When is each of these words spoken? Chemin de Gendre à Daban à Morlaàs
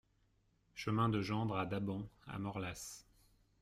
Chemin 0.73 1.09
de 1.09 1.21
Gendre 1.21 1.57
à 1.59 1.67
Daban 1.67 2.09
à 2.25 2.39
Morlaàs 2.39 3.05